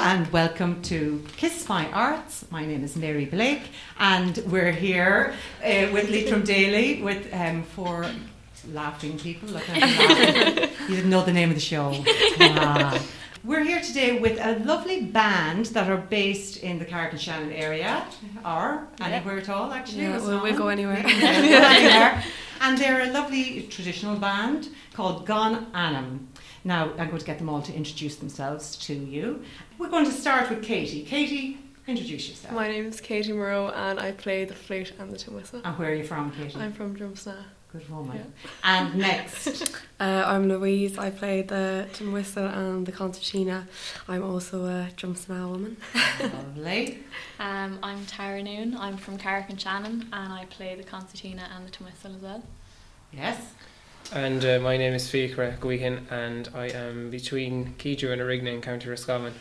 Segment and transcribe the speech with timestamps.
[0.00, 2.44] and welcome to Kiss My Arts.
[2.52, 3.62] My name is Mary Blake,
[3.98, 8.06] and we're here uh, with Leitrim Daily with um, four
[8.72, 9.48] laughing people.
[9.48, 10.68] Look laughing.
[10.88, 11.92] You didn't know the name of the show.
[12.40, 13.02] Ah.
[13.42, 17.52] We're here today with a lovely band that are based in the Carrick and Shannon
[17.52, 18.04] area,
[18.44, 20.02] or anywhere at all, actually.
[20.02, 21.02] Yeah, we'll, we'll go anywhere.
[21.06, 22.24] Yeah, we'll go anywhere.
[22.60, 26.28] And they're a lovely traditional band called Gon Anam.
[26.68, 29.42] Now, I'm going to get them all to introduce themselves to you.
[29.78, 31.02] We're going to start with Katie.
[31.02, 32.52] Katie, introduce yourself.
[32.52, 35.62] My name is Katie Moreau and I play the flute and the tin whistle.
[35.64, 36.60] and where are you from, Katie?
[36.60, 37.36] I'm from Drumsna.
[37.72, 38.18] Good woman.
[38.18, 38.50] Yeah.
[38.64, 40.98] And next, Uh, I'm Louise.
[40.98, 43.66] I play the tin whistle and the concertina.
[44.06, 45.78] I'm also a Drumsna woman.
[46.20, 46.98] lovely.
[47.40, 48.76] Um, I'm Tara Noon.
[48.76, 52.20] I'm from Carrick and Shannon, and I play the concertina and the tin whistle as
[52.20, 52.42] well.
[53.12, 53.40] Yes.
[54.12, 58.62] And uh, my name is Fiachra Guigan and I am between Keadue and Arigna in
[58.62, 59.34] County Roscommon.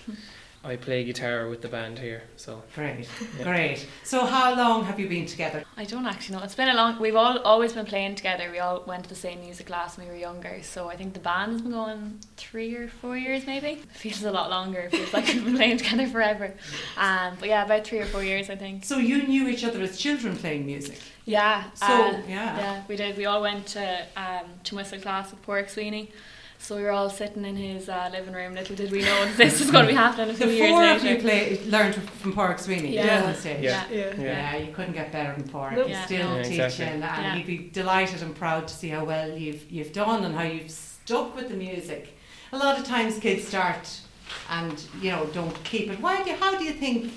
[0.68, 3.08] I play guitar with the band here, so Great.
[3.38, 3.44] Yeah.
[3.44, 3.88] Great.
[4.04, 5.64] So, how long have you been together?
[5.78, 6.44] I don't actually know.
[6.44, 7.00] It's been a long.
[7.00, 8.50] We've all always been playing together.
[8.52, 10.60] We all went to the same music class when we were younger.
[10.64, 13.82] So I think the band has been going three or four years, maybe.
[13.82, 14.82] It feels a lot longer.
[14.82, 16.54] It feels like we've been playing together forever.
[16.98, 18.84] Um, but yeah, about three or four years, I think.
[18.84, 21.00] So, you knew each other as children playing music.
[21.24, 21.72] Yeah.
[21.76, 22.58] So, uh, yeah.
[22.58, 23.16] Yeah, we did.
[23.16, 26.12] We all went to um, to whistle class with Pork Sweeney.
[26.60, 28.54] So we were all sitting in his uh, living room.
[28.56, 30.84] Little did we know that this was going to be happening a The years four
[30.86, 33.24] of you play, learned from Pork Sweeney Yeah.
[33.24, 33.64] on stage.
[33.64, 33.84] Yeah.
[33.90, 34.14] Yeah.
[34.18, 34.22] Yeah.
[34.22, 35.74] Yeah, you couldn't get better than Pork.
[35.74, 35.88] Nope.
[35.88, 36.06] He's Yeah.
[36.06, 36.86] still Yeah, teaching, exactly.
[36.86, 37.36] and Yeah.
[37.36, 40.72] he'd be delighted and proud to see how well you've you've done and how you've
[40.72, 42.18] stuck with the music.
[42.52, 44.02] A lot of times, kids start
[44.50, 46.00] and you know don't keep it.
[46.02, 46.32] Why do?
[46.32, 47.14] You, how do you think?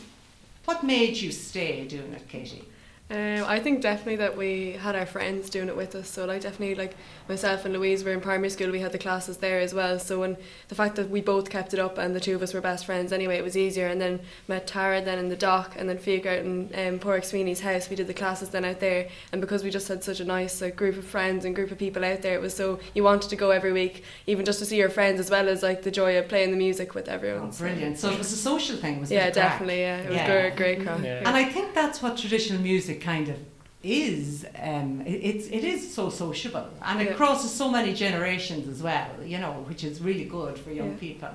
[0.67, 2.63] What made you stay doing it, Katie?
[3.11, 6.09] Um, I think definitely that we had our friends doing it with us.
[6.09, 6.97] So like definitely like
[7.29, 8.71] myself and Louise were in primary school.
[8.71, 9.99] We had the classes there as well.
[9.99, 10.37] So when
[10.69, 12.87] the fact that we both kept it up and the two of us were best
[12.87, 13.89] friends anyway, it was easier.
[13.89, 17.25] And then met Tara then in the dock and then Fiach out in um, Porrick
[17.25, 17.91] Sweeney's house.
[17.91, 19.09] We did the classes then out there.
[19.33, 21.79] And because we just had such a nice like, group of friends and group of
[21.79, 24.65] people out there, it was so you wanted to go every week, even just to
[24.67, 27.51] see your friends as well as like the joy of playing the music with everyone.
[27.53, 27.99] Oh, brilliant!
[27.99, 29.15] So it was a social thing, was it?
[29.17, 29.81] Yeah, definitely.
[29.81, 30.27] Yeah, it was Yeah.
[30.27, 31.03] great, great crack.
[31.03, 31.19] Yeah.
[31.27, 33.37] And I think that's what traditional music kind of
[33.83, 34.45] is.
[34.61, 39.11] Um, it, it's it is so sociable, and it crosses so many generations as well.
[39.25, 40.97] You know, which is really good for young Yeah.
[40.99, 41.31] people.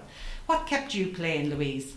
[0.45, 1.93] What kept you playing, Louise?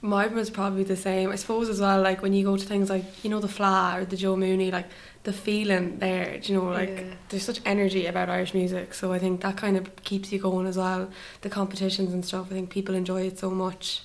[0.00, 1.30] Mine was probably the same.
[1.30, 4.02] I suppose as well, like when you go to things like, you know, the Fleadh
[4.02, 4.86] or the Joe Mooney, like
[5.24, 7.14] the feeling there, do you know, like Yeah.
[7.30, 8.94] there's such energy about Irish music.
[8.94, 11.10] So I think that kind of keeps you going as well.
[11.40, 14.02] The competitions and stuff, I think people enjoy it so much.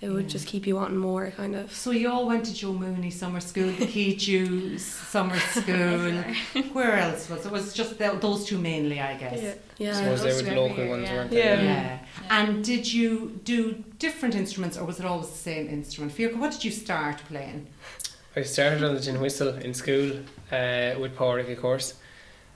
[0.00, 0.28] It would Yeah.
[0.28, 1.74] just keep you wanting more, kind of.
[1.74, 4.78] So you all went to Joe Mooney summer school, the Keadue
[5.14, 6.22] summer school.
[6.72, 7.50] Where else was it?
[7.50, 9.42] Was just tho- those two mainly, I guess.
[9.42, 9.50] Yeah.
[9.50, 9.92] I Yeah.
[9.94, 11.56] suppose they those were the local every ones, year, weren't yeah.
[11.56, 11.64] they?
[11.64, 11.98] Yeah.
[12.30, 16.14] And did you do different instruments, or was it always the same instrument?
[16.16, 17.66] Fiachra, what did you start playing?
[18.36, 20.12] I started on the tin whistle in school
[20.52, 21.94] uh, with Porrick, of course,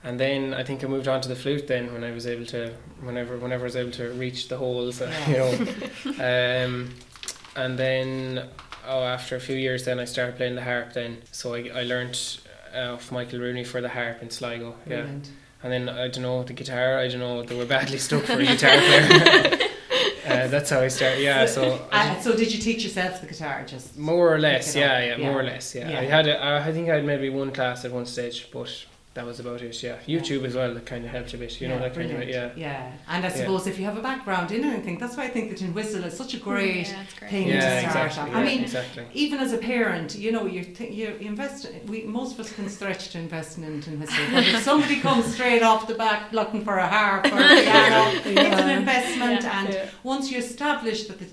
[0.05, 1.67] and then I think I moved on to the flute.
[1.67, 2.71] Then when I was able to,
[3.01, 6.89] whenever whenever I was able to reach the holes, uh, you know, um,
[7.55, 8.47] and then
[8.87, 10.93] oh, after a few years, then I started playing the harp.
[10.93, 12.39] Then so I I learnt
[12.75, 14.75] uh, off Michael Rooney for the harp in Sligo.
[14.87, 15.29] Yeah, Brilliant.
[15.63, 16.97] and then I don't know the guitar.
[16.99, 19.57] I don't know they were badly stuck for a guitar player.
[20.27, 21.21] uh, that's how I started.
[21.21, 21.87] Yeah, so.
[21.91, 23.63] Uh, so did you teach yourself the guitar?
[23.67, 24.91] Just More or less, Pick it up.
[24.91, 25.29] yeah, yeah, Yeah.
[25.29, 25.89] more or less, yeah.
[25.89, 25.99] Yeah.
[25.99, 28.69] I had, a, I think I had maybe one class at one stage, but
[29.15, 29.83] that was about it.
[29.83, 32.27] Yeah, YouTube as well that kind of helped a bit, you know, that kind of
[32.27, 32.49] yeah.
[32.55, 33.35] Yeah, and I Yeah.
[33.35, 36.03] suppose if you have a background in anything, that's why I think the tin whistle
[36.03, 37.31] is such a great Yeah, great.
[37.31, 38.33] thing Yeah, to start exactly.
[38.35, 38.41] on.
[38.41, 39.05] I mean, exactly.
[39.13, 41.67] even as a parent, you know, you th- you invest.
[41.87, 45.25] We most of us can stretch to invest in tin whistle, but if somebody comes
[45.35, 49.43] straight off the back looking for a harp or a piano, it's an investment.
[49.43, 49.59] Yeah.
[49.59, 49.85] And Yeah.
[50.03, 51.27] once you establish that the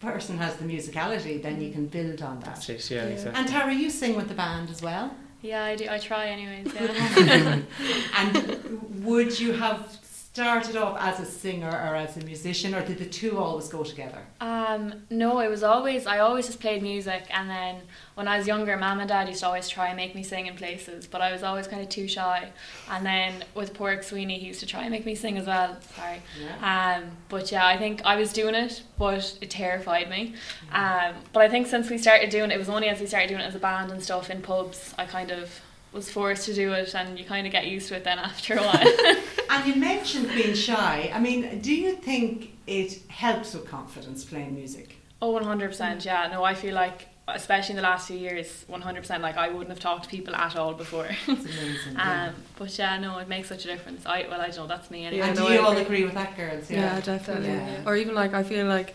[0.00, 2.56] person has the musicality, then you can build on that.
[2.56, 3.08] That's it, yeah, Yeah.
[3.14, 3.38] exactly.
[3.40, 5.14] And Tara, you sing with the band as well.
[5.42, 5.86] Yeah, I do.
[5.90, 6.72] I try anyways.
[6.72, 7.58] Yeah.
[8.16, 9.98] and would you have
[10.32, 13.84] started off as a singer or as a musician, or did the two always go
[13.84, 14.18] together?
[14.40, 17.82] Um, no, it was always I always just played music, and then
[18.14, 20.46] when I was younger, mum and dad used to always try and make me sing
[20.46, 22.48] in places, but I was always kind of too shy.
[22.90, 25.76] And then with Pork Sweeney, he used to try and make me sing as well.
[25.96, 26.22] Sorry.
[26.40, 27.02] Yeah.
[27.02, 30.34] Um, but yeah, I think I was doing it, but it terrified me.
[30.72, 33.28] Um, but I think since we started doing it, it was only as we started
[33.28, 35.60] doing it as a band and stuff in pubs, I kind of
[35.92, 38.54] was forced to do it, and you kind of get used to it then after
[38.54, 39.16] a while.
[39.52, 41.10] And you mentioned being shy.
[41.12, 44.96] I mean, do you think it helps with confidence playing music?
[45.20, 46.04] Oh, 100%.
[46.06, 49.68] Yeah, no, I feel like, especially in the last few years, 100%, like I wouldn't
[49.68, 51.06] have talked to people at all before.
[51.06, 51.92] It's amazing.
[51.94, 52.28] yeah.
[52.28, 54.06] um, but yeah, no, it makes such a difference.
[54.06, 55.18] I Well, I don't know, that's me anyway.
[55.22, 55.82] Yeah, and do you I all agree.
[55.84, 56.70] agree with that, girls?
[56.70, 57.48] Yeah, definitely.
[57.50, 57.82] Yeah.
[57.84, 58.94] Or even like I feel like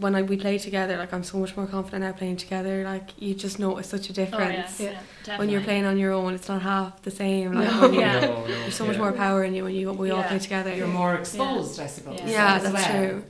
[0.00, 2.84] when I, we play together, like I'm so much more confident now playing together.
[2.84, 4.80] Like you just notice such a difference.
[4.80, 5.28] Oh, yeah, difference.
[5.28, 7.52] yeah, When you're playing on your own, it's not half the same.
[7.52, 8.20] Like No, you- yeah.
[8.20, 9.02] No, no, there's so much yeah.
[9.02, 10.74] more power in you when you we all play together.
[10.74, 12.20] You're more exposed, I suppose.
[12.20, 12.28] Yeah.
[12.30, 12.90] yeah, that's well.
[13.08, 13.24] true.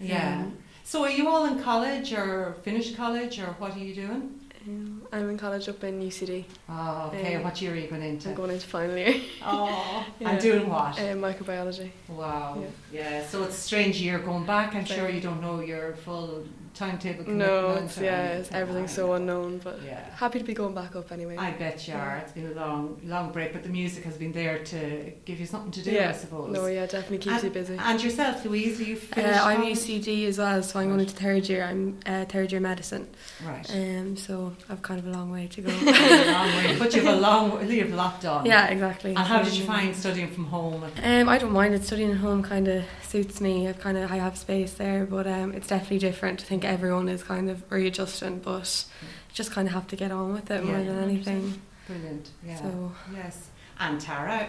[0.00, 0.46] Yeah.
[0.84, 4.35] So are you all in college or finished college or what are you doing?
[4.66, 6.44] Um, I'm in college up in UCD.
[6.68, 7.36] Oh, okay.
[7.36, 8.28] Um, what year are you going into?
[8.30, 9.14] I'm going into final year.
[9.44, 10.30] Oh, Yeah.
[10.30, 10.98] and doing what?
[11.00, 11.90] Um, microbiology.
[12.08, 12.62] wow.
[12.92, 13.24] Yeah.
[13.26, 14.74] So it's a strange year going back.
[14.74, 16.44] I'm sure you don't know your full
[16.76, 17.24] timetable.
[17.30, 20.00] No, it's, yeah, it's, everything's so unknown, but Yeah.
[20.14, 21.36] happy to be going back up anyway.
[21.36, 22.16] I bet you are.
[22.18, 25.46] It's been a long, long break, but the music has been there to give you
[25.46, 26.10] something to do, yeah.
[26.10, 26.52] I suppose.
[26.52, 27.76] No, yeah, definitely keeps you busy.
[27.78, 29.46] And yourself, Louise, you Uh, finished?
[29.46, 29.78] I'm college?
[29.78, 31.08] UCD as well, so I'm going Right.
[31.08, 31.64] into third year.
[31.64, 33.08] I'm uh, third year medicine,
[33.44, 33.68] Right.
[33.74, 35.70] um, so I've kind of a long way to go.
[35.72, 38.46] a long way, but you have a long, you have a lot done.
[38.46, 39.10] yeah, exactly.
[39.10, 40.84] And how did you find studying from home?
[41.02, 41.84] Um, I don't mind it.
[41.84, 43.68] Studying at home kind of suits me.
[43.68, 46.40] I've kind of I have space there, but um, it's definitely different.
[46.42, 50.10] I think everyone is kind of readjusting, but you just kind of have to get
[50.12, 50.84] on with it more Yeah.
[50.84, 51.60] than anything.
[51.86, 52.30] Brilliant.
[52.44, 52.56] Yeah.
[52.56, 53.48] So Yes.
[53.78, 54.48] And Tara.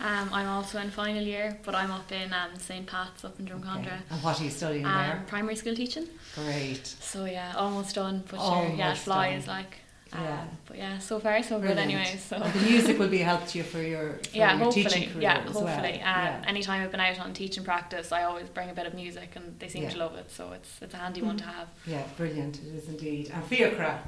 [0.00, 2.84] Um, I'm also in final year, but I'm up in um, St.
[2.86, 3.80] Pat's up in Drumcondra.
[3.86, 3.96] Okay.
[4.10, 5.22] And what are you studying Um, there?
[5.28, 6.08] primary school teaching.
[6.34, 6.86] Great.
[6.86, 8.24] So yeah, almost done.
[8.28, 9.56] But sure, yeah, it Almost flies done.
[9.56, 9.78] like.
[10.14, 10.44] Um, Yeah.
[10.66, 12.18] But yeah, so far so good anyway.
[12.18, 12.36] So.
[12.36, 14.84] And the music will be a help to you for your, for yeah, your hopefully.
[14.84, 15.64] teaching career Yeah, as hopefully.
[15.72, 15.86] well.
[15.86, 16.42] Um, yeah.
[16.46, 19.58] Anytime I've been out on teaching practice, I always bring a bit of music, and
[19.58, 19.90] they seem Yeah.
[19.90, 20.30] to love it.
[20.30, 21.68] So it's it's a handy one to have.
[21.86, 22.58] yeah, brilliant.
[22.58, 23.30] It is indeed.
[23.34, 23.98] And Fiachra.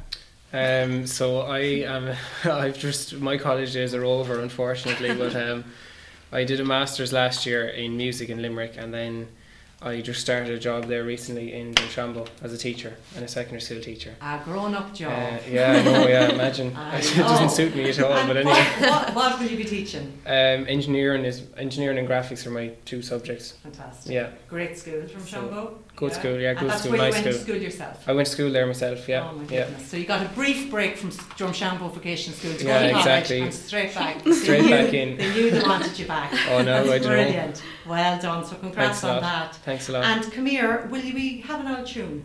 [0.53, 2.15] Um, so I am.
[2.45, 5.15] I've just my college days are over, unfortunately.
[5.15, 5.65] but um,
[6.33, 9.27] I did a masters last year in music in Limerick, and then
[9.85, 13.61] I just started a job there recently in Shambo as a teacher and a secondary
[13.61, 14.15] school teacher.
[14.23, 15.13] A grown up job.
[15.13, 16.07] Uh, yeah, I know.
[16.09, 17.23] Yeah, imagine I it know.
[17.25, 18.13] doesn't suit me at all.
[18.15, 20.19] And But anyway, what, what, what will you be teaching?
[20.25, 23.53] um, engineering is engineering and graphics are my two subjects.
[23.63, 24.11] Fantastic.
[24.13, 25.75] Yeah, Great school from So, Shambo.
[25.97, 27.45] Good school, yeah, good that's school, where nice you went school.
[27.47, 28.09] to school yourself.
[28.09, 29.09] I went to school there myself.
[29.09, 29.65] Yeah, Oh my yeah.
[29.65, 29.87] goodness.
[29.89, 33.07] So you got a brief break from Drumshambo Vocational School to Yeah, go to college
[33.07, 33.41] exactly.
[33.43, 34.17] and straight back.
[34.33, 35.17] Straight back in.
[35.17, 36.33] They knew they wanted you back.
[36.51, 37.09] Oh no, That's I don't know.
[37.09, 37.63] brilliant.
[37.87, 38.45] Well done.
[38.45, 39.55] So congrats Thanks on that.
[39.57, 40.05] Thanks a lot.
[40.05, 42.25] And come here, will you be have an old tune?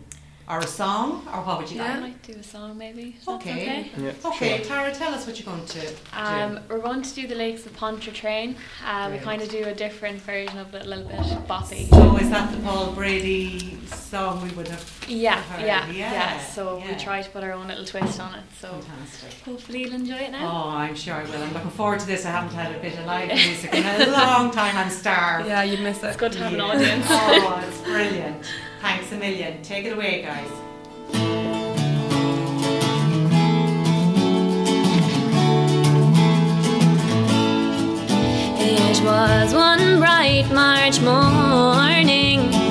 [0.50, 1.22] Or a song?
[1.32, 2.00] Or what would you I like?
[2.00, 3.16] might do a song maybe.
[3.28, 3.52] Okay.
[3.52, 3.90] okay.
[3.96, 4.66] yeah, Okay, sure.
[4.66, 6.60] Tara, tell us what you're going to Um, do.
[6.68, 8.56] we're going to do the Lakes of Pontchartrain.
[8.84, 11.88] Uh, we kind of do a different version of it, a little bit boppy.
[11.90, 15.64] So is that the Paul Brady song we would have Yeah, heard?
[15.64, 16.88] yeah, Yeah, yeah, So yeah.
[16.88, 18.42] we try to put our own little twist on it.
[18.60, 19.32] So fantastic?
[19.44, 20.50] hopefully you'll enjoy it now.
[20.50, 21.40] Oh, I'm sure I will.
[21.44, 22.26] I'm looking forward to this.
[22.26, 24.76] I haven't had a bit of live music in a long time.
[24.76, 25.46] I'm starved.
[25.46, 26.06] Yeah, you'd miss it.
[26.08, 27.06] It's good to have an audience.
[27.08, 28.44] Oh, it's brilliant.
[28.80, 29.62] Thanks a million.
[29.62, 30.50] Take it away, guys.
[38.62, 42.69] It was one bright March morning.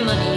[0.00, 0.33] my money.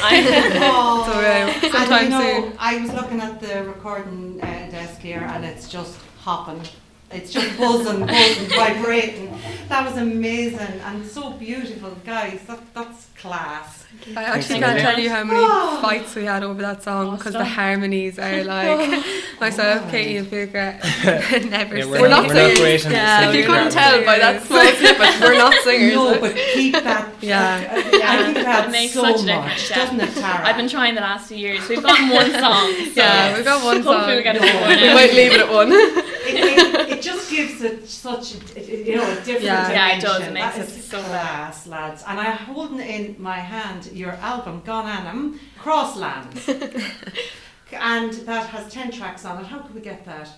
[0.00, 1.62] It's oh, alright.
[1.62, 2.52] and Sometime you know, soon.
[2.58, 6.62] I was looking at the recording uh, desk here, and it's just hopping.
[7.10, 9.38] It's just buzzing, buzzing, vibrating.
[9.68, 12.42] That was amazing and so beautiful, guys.
[12.46, 13.84] That that's class.
[14.16, 15.78] I actually can't tell you how many Oh.
[15.82, 19.02] fights we had over that song because the harmonies are like
[19.40, 19.90] myself, Oh.
[19.90, 20.78] Katie, and Figure
[21.50, 22.58] never Yeah, we're, We're not, not we're not singers.
[22.60, 23.72] great on Yeah, if you couldn't part.
[23.72, 25.94] tell by that small snippet, we're not singers.
[25.94, 27.12] No, but keep that.
[27.20, 27.68] Yeah.
[27.72, 27.82] I
[28.24, 29.76] think It that makes so such much, difference, yeah.
[29.76, 30.46] doesn't it, Tara?
[30.46, 31.68] I've been trying the last few years.
[31.68, 32.72] We've got one song.
[32.94, 33.94] So Yeah, we've got one song.
[33.94, 34.46] Hopefully we get a No.
[34.46, 35.72] few more We might leave it at one.
[35.72, 39.70] it, it, it just gives it such a, you know a different Yeah.
[39.70, 40.08] Yeah, it dimension.
[40.10, 42.04] does, it makes That it is so class, lads.
[42.06, 46.48] And I'm holding in my hand your album Gone Annam Crosslands,
[47.72, 49.46] and that has ten tracks on it.
[49.46, 50.28] How could we get that?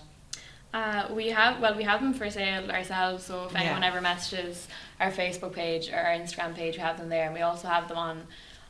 [0.73, 3.25] Uh, we have well, we have them for sale ourselves.
[3.25, 3.61] So if Yeah.
[3.61, 4.67] anyone ever messages
[4.99, 7.87] our Facebook page or our Instagram page, we have them there, and we also have
[7.87, 8.27] them on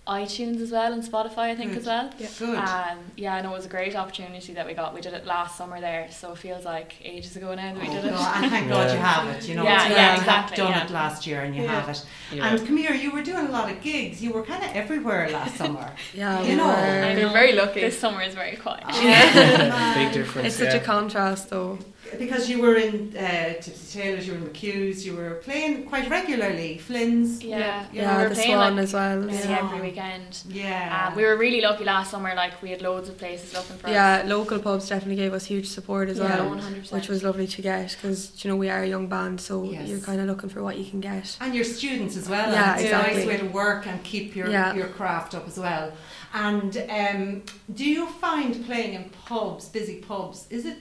[0.08, 1.81] iTunes as well and Spotify, I think Good.
[1.81, 2.12] as well.
[2.17, 2.55] Good.
[2.58, 4.96] Um, yeah, and it was a great opportunity that we got.
[4.96, 7.88] We did it last summer there, so it feels like ages ago now that we
[7.88, 8.10] Oh, did it.
[8.12, 9.48] God, and thank God you have it.
[9.48, 10.86] You know, Yeah, it's yeah, great to have exactly, done yeah.
[10.86, 11.79] it last year, and you Yeah.
[11.81, 12.05] have it.
[12.34, 12.48] Yeah.
[12.55, 14.24] And come here, you were doing a lot of gigs.
[14.24, 15.91] You were kind of everywhere last summer.
[16.15, 16.74] Yeah, You we know, were.
[16.74, 17.34] I We're know.
[17.34, 17.81] very lucky.
[17.81, 18.84] This summer is very quiet.
[19.03, 20.48] Yeah, big difference.
[20.48, 20.81] It's such yeah.
[20.81, 21.77] a contrast, though.
[22.20, 26.10] Because you were in uh, Tipsy Taylors, you were in McHugh's, you were playing quite
[26.10, 26.77] regularly.
[26.77, 27.44] Flynn's.
[27.44, 29.20] Yeah, you Yeah, we were the playing Swan like as well.
[29.22, 29.60] nearly Yeah.
[29.63, 30.44] every weekend.
[30.50, 31.08] Yeah.
[31.08, 32.34] Um, we were really lucky last summer.
[32.36, 34.24] Like we had loads of places looking for Yeah, us.
[34.25, 37.01] Yeah, local pubs definitely gave us huge support as Yeah, well, one hundred percent.
[37.01, 39.88] which was lovely to get because you know we are a young band, so Yes.
[39.88, 41.38] you're kind of looking for what you can get.
[41.41, 42.51] and your students as well.
[42.51, 43.13] Yeah, and it's exactly.
[43.13, 44.74] a nice way to work and keep your Yeah.
[44.74, 45.91] your craft up as well.
[46.34, 50.77] And um, do you find playing in pubs, busy pubs, is it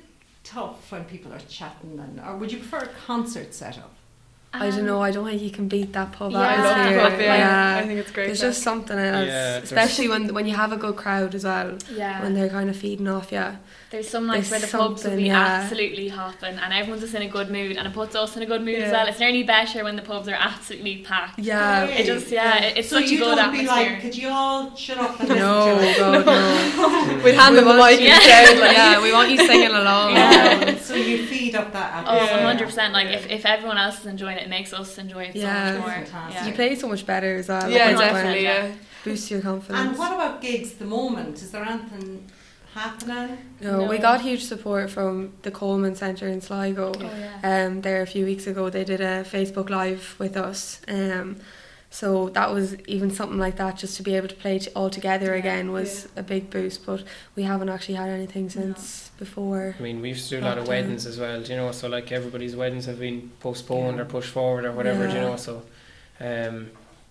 [0.53, 3.95] tough when people are chatting, and or would you prefer a concert setup?
[4.53, 4.97] I don't know.
[4.97, 6.41] Um, I don't think you can beat that pub Yeah.
[6.41, 6.75] atmosphere.
[6.75, 7.09] I love the yeah.
[7.11, 7.37] pub, yeah.
[7.77, 7.83] yeah.
[7.83, 8.27] I think it's great.
[8.27, 8.51] There's crack.
[8.51, 11.79] just something else, Yeah, especially when when you have a good crowd as well.
[11.95, 12.21] Yeah.
[12.23, 13.57] When they're kind of feeding off Yeah,
[13.93, 15.61] There's some nights There's where the pubs will be yeah.
[15.63, 18.47] absolutely hopping and everyone's just in a good mood and it puts us in a
[18.47, 18.93] good mood as Yeah.
[18.93, 19.07] well.
[19.07, 21.39] It's nearly better when the pubs are absolutely packed.
[21.39, 21.85] Yeah.
[21.85, 23.93] It just yeah, it- it's so such you a good don't be atmosphere.
[23.93, 25.77] like, could you all shut up and listen No.
[25.99, 27.21] God, no.
[27.25, 29.71] We'd hand We them a want mic you- and like, yeah, we want you singing
[29.71, 30.17] along.
[30.17, 30.70] Yeah.
[31.03, 32.93] So you feed up that Oh, 100%.
[32.93, 35.73] Like, if, if everyone else is enjoying it, it makes us enjoy it Yeah.
[35.73, 36.05] so much more.
[36.07, 36.47] Fantastic.
[36.47, 37.69] You play so much better as well.
[37.71, 38.73] Yeah, definitely, when- yeah.
[39.05, 39.89] Boosts your confidence.
[39.89, 41.37] And what about gigs at the moment?
[41.43, 42.31] Is there anything
[42.75, 43.39] happening?
[43.61, 46.93] No, we got huge support from the Coleman Centre in Sligo.
[46.95, 47.67] Oh, yeah.
[47.67, 50.81] Um, there a few weeks ago, they did a Facebook Live with us.
[50.87, 51.37] Um,
[51.93, 54.91] so that was even something like that, just to be able to play t- all
[54.91, 56.87] together Yeah, again was a big boost.
[56.87, 57.03] But
[57.35, 59.77] we haven't actually had anything since before.
[59.79, 61.71] I mean, we used to do a lot of weddings as well, do you know,
[61.71, 64.03] so like everybody's weddings have been postponed Yeah.
[64.03, 65.63] or pushed forward or whatever, do you know, so
[66.19, 66.71] um,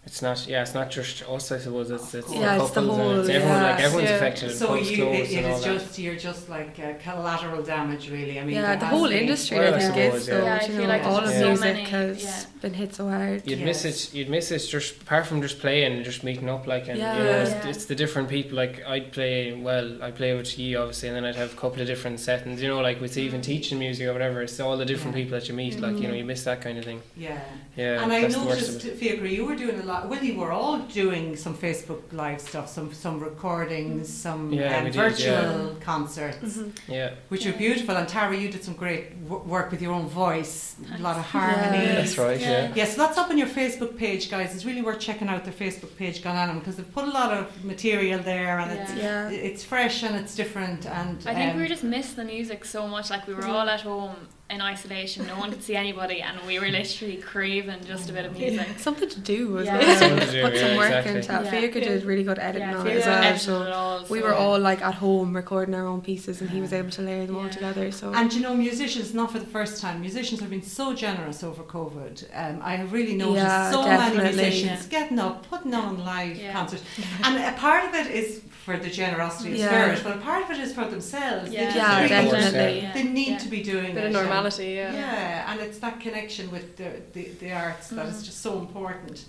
[0.10, 2.82] it's not, yeah, it's not just us, I suppose, it's, it's Yeah, the it's the
[2.82, 4.16] couples whole- and it's everyone, like everyone's Yeah.
[4.16, 5.74] affected and So pubs you, it, it and all is that.
[5.80, 8.40] just you're just like uh, collateral damage, really.
[8.40, 10.44] I mean, yeah, the whole been- industry Well, I I think suppose, is yeah.
[10.44, 12.44] Yeah, I you feel know, like all of so music many- has yeah.
[12.64, 13.48] been hit so hard.
[13.48, 13.66] You'd Yes.
[13.84, 14.14] miss it.
[14.18, 17.18] You'd miss it just apart from just playing and just meeting up, like and Yeah.
[17.18, 17.70] you know, it's, Yeah.
[17.70, 18.58] it's the different people.
[18.58, 21.82] Like I'd play well, I'd play with you obviously, and then I'd have a couple
[21.82, 22.62] of different settings.
[22.64, 24.42] You know, like with even teaching music or whatever.
[24.42, 25.80] It's all the different people that you meet.
[25.80, 27.02] Like you know, you miss that kind of thing.
[27.16, 27.38] Yeah.
[27.78, 29.00] Yeah, and I that's the worst noticed, of it.
[29.22, 29.99] Fiachra, you were doing a lot.
[30.08, 34.84] Well, you were all doing some Facebook Live stuff, some some recordings, some Yeah, um,
[34.86, 35.80] we did, virtual yeah.
[35.92, 36.72] concerts, Mhm.
[36.88, 37.96] Yeah, which were beautiful.
[37.98, 41.26] And Tara, you did some great w- work with your own voice, a lot of
[41.26, 41.88] harmonies.
[41.90, 41.96] Yeah.
[41.96, 42.40] that's right.
[42.40, 42.52] Yeah.
[42.52, 42.72] Yeah.
[42.76, 44.54] Yes, so that's up on your Facebook page, guys.
[44.56, 47.32] It's really worth checking out their Facebook page, Gone Anam, because they've put a lot
[47.38, 49.30] of material there, and it's Yeah.
[49.30, 50.86] it's fresh and it's different.
[50.86, 53.10] And I think um, we just missing the music so much.
[53.10, 54.16] Like we were all at home
[54.50, 58.26] in isolation, no one could see anybody, and we were literally craving just a bit
[58.26, 58.68] of music.
[58.80, 59.78] Something to do as Yeah.
[59.78, 59.96] well.
[60.00, 61.16] Something to do, Put some yeah, work exactly.
[61.18, 61.46] into that.
[61.46, 61.52] Yeah.
[61.52, 63.38] Fiachra did really good editing Yeah, on it as well.
[63.38, 66.50] So it all, we so- were all like at home recording our own pieces, and
[66.50, 67.92] he was able to layer them all together.
[67.92, 71.44] So And you know, musicians, not for the first time, musicians have been so generous
[71.44, 72.24] over COVID.
[72.34, 74.18] Um, I have really noticed Yeah, so definitely.
[74.24, 75.00] many musicians Yeah.
[75.00, 76.54] getting up, putting on live Yeah.
[76.54, 76.82] concerts.
[77.24, 79.68] And a part of it is for the generosity of Yeah.
[79.68, 81.50] spirit, but a part of it is for themselves.
[81.50, 82.82] They Yeah, just Yeah, really- definitely.
[82.82, 82.94] Yeah.
[82.94, 83.38] They need Yeah.
[83.40, 83.98] to be doing bit it.
[83.98, 84.94] of and- normality, yeah.
[84.94, 88.26] Yeah, and it's that connection with the, the, the arts that is Mhm.
[88.26, 89.26] just so important.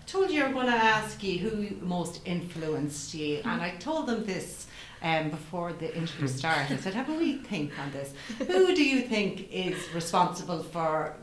[0.00, 3.70] I told you I was going to ask you who most influenced you, and I
[3.78, 4.66] told them this
[5.02, 6.72] um, before the interview started.
[6.72, 8.14] I said, have a wee think on this.
[8.38, 11.16] Who do you think is responsible for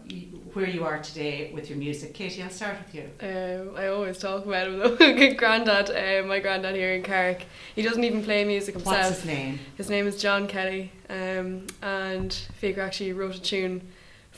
[0.54, 2.14] where you are today with your music?
[2.14, 3.10] Katie, I'll start with you.
[3.22, 5.34] Um, I always talk about him though.
[5.36, 8.98] granddad, uh, my granddad here in Carrick, he doesn't even play music himself.
[8.98, 9.60] What's his name?
[9.78, 12.32] His name is John Kelly, um, and
[12.62, 13.82] Fiachra actually wrote a tune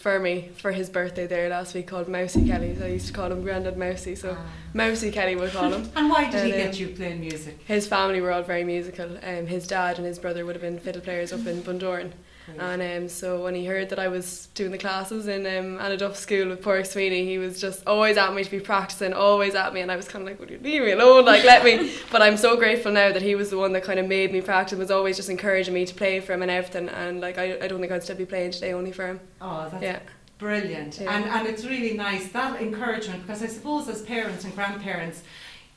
[0.02, 2.76] for me for his birthday there last week called Mousy Kelly.
[2.78, 4.46] So I used to call him Grandad Mousy, so Ah.
[4.74, 5.90] Mousy Kelly we'll call him.
[5.96, 7.60] And why did he And, um, get you playing music?
[7.66, 9.18] His family were all very musical.
[9.24, 12.12] Um, his dad and his brother would have been fiddle players up in Bundoran.
[12.60, 16.16] And um, so when he heard that I was doing the classes in um, Annaduff
[16.16, 19.74] School with Porrick Sweeney, he was just always at me to be practicing, always at
[19.74, 19.82] me.
[19.82, 21.26] And I was kind of like, would you leave me alone?
[21.26, 21.92] Like, let me.
[22.12, 24.42] But I'm so grateful now that he was the one that kind of made me
[24.42, 26.90] practice, was always just encouraging me to play for him and everything.
[26.90, 29.20] And like, I, I don't think I'd still be playing today only for him.
[29.40, 30.00] Oh, that's Yeah.
[30.38, 31.00] brilliant.
[31.00, 31.16] Yeah.
[31.16, 35.24] And, and it's really nice, that encouragement, because I suppose as parents and grandparents,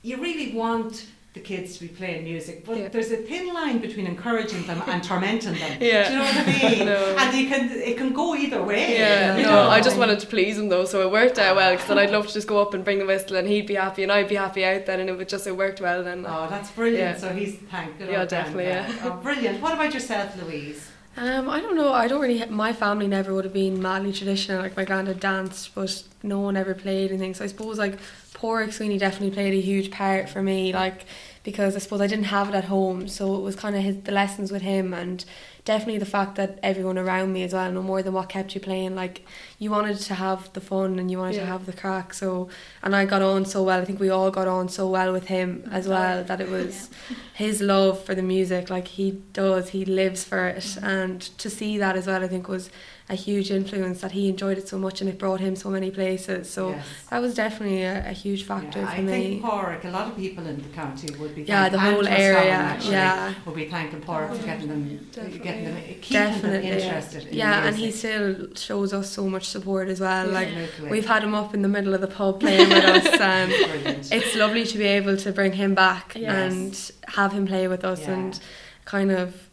[0.02, 2.88] you really want the kids to be playing music, but Yeah.
[2.88, 5.78] there's a thin line between encouraging them and tormenting them.
[5.80, 6.04] Yeah.
[6.06, 6.86] Do you know what I mean?
[6.94, 7.16] No.
[7.18, 8.96] And you can, it can go either way.
[8.96, 9.68] Yeah, you no, know?
[9.68, 11.72] I just wanted to please him though, so it worked out well.
[11.72, 13.74] Because then I'd love to just go up and bring the whistle, and he'd be
[13.74, 16.24] happy, and I'd be happy out then, and it would just it worked well then.
[16.26, 17.16] Oh, that's brilliant.
[17.16, 17.16] Yeah.
[17.16, 18.96] So he's thank good Yeah, old definitely, granddad.
[19.02, 19.60] Oh, brilliant.
[19.60, 20.88] What about yourself, Louise?
[21.16, 21.92] Um, I don't know.
[21.92, 22.44] I don't really.
[22.46, 24.60] My family never would have been madly traditional.
[24.62, 27.34] Like my granddad danced, but no one ever played anything.
[27.34, 27.98] So I suppose like
[28.44, 30.70] Porrick Sweeney definitely played a huge part for me.
[30.70, 31.06] Like
[31.44, 34.02] because I suppose I didn't have it at home, so it was kind of his
[34.02, 35.24] the lessons with him and
[35.64, 38.60] definitely the fact that everyone around me as well, no more than what kept you
[38.60, 38.94] playing.
[38.94, 39.24] Like
[39.58, 42.12] you wanted to have the fun and you wanted to have the crack.
[42.12, 42.50] So
[42.82, 43.80] and I got on so well.
[43.80, 46.90] I think we all got on so well with him as well that it was
[47.34, 48.68] his love for the music.
[48.68, 50.84] Like he does, he lives for it, mm-hmm.
[50.84, 52.68] and to see that as well, I think was
[53.06, 55.90] a huge influence that he enjoyed it so much and it brought him so many
[55.90, 56.48] places.
[56.48, 56.86] So Yes.
[57.10, 59.12] that was definitely a, a huge factor Yeah, for I me.
[59.12, 62.52] think Porrick, a lot of people in the county would be Yeah, the whole area,
[62.54, 63.34] actually, yeah.
[63.44, 66.70] would be thanking Porrick for getting them, Definitely, getting them, keeping them Definitely.
[66.70, 67.26] interested.
[67.26, 70.26] In yeah, and he still shows us so much support as well.
[70.28, 70.90] Like Absolutely.
[70.90, 73.70] we've had him up in the middle of the pub playing with us, and um,
[73.70, 74.12] Brilliant.
[74.12, 76.32] it's lovely to be able to bring him back Yes.
[76.32, 78.12] and have him play with us Yeah.
[78.14, 78.40] and
[78.86, 79.43] kind of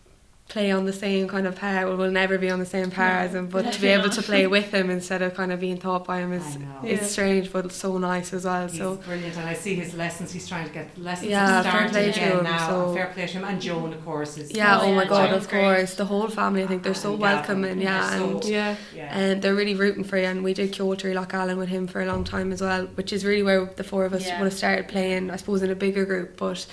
[0.52, 1.86] play on the same kind of par.
[1.88, 4.14] Well, we'll never be on the same par as him, but to be able not.
[4.14, 6.80] to play with him instead of kind of being taught by him is I know.
[6.84, 7.08] it's Yeah.
[7.08, 8.68] strange, but so nice as well.
[8.68, 10.32] He's so brilliant, and I see his lessons.
[10.34, 12.68] He's trying to get lessons Yeah, fair started play to again him, now.
[12.70, 15.46] so- fair play to him, and Joan, of course, is yeah, Oh, my god, John's
[15.46, 15.62] of great.
[15.64, 16.64] course, the whole family.
[16.64, 19.18] I think they're so And welcoming, yeah, they're so- and Yeah, yeah.
[19.18, 20.26] and they're really rooting for you.
[20.26, 23.14] And we did Kyoto Loch Allen with him for a long time as well, which
[23.14, 24.38] is really where the four of us Yeah.
[24.40, 25.32] would have started playing.
[25.32, 26.66] I suppose in a bigger group, but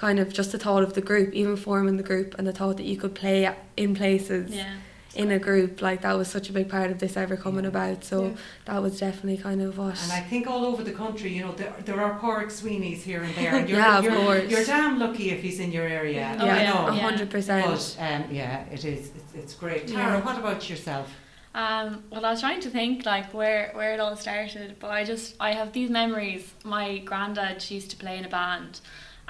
[0.00, 2.76] kind of just the thought of the group, even forming the group, and the thought
[2.78, 3.38] that you could play
[3.76, 4.72] in places Yeah.
[5.14, 7.74] in a group like that was such a big part of this ever coming Yeah.
[7.74, 7.98] about.
[8.04, 8.30] So Yeah.
[8.68, 9.98] that was definitely kind of what.
[10.04, 13.22] And I think all over the country, you know, there, there are Porrick Sweeneys here
[13.26, 13.52] and there.
[13.58, 14.50] And you're, Yeah, of you're, course.
[14.52, 16.24] You're damn lucky if he's in your area.
[16.40, 16.56] Oh, yeah.
[16.60, 16.82] I know.
[16.86, 17.66] a hundred percent.
[17.66, 19.00] But um, yeah, it is.
[19.18, 19.82] It's, it's great.
[19.90, 19.96] Yeah.
[19.96, 21.06] Tara, what about yourself?
[21.54, 25.02] Um, well, I was trying to think like where where it all started, but I
[25.12, 26.42] just I have these memories.
[26.64, 28.72] My granddad she used to play in a band,